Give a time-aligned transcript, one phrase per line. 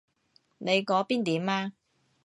[0.57, 1.73] 你嗰邊點啊？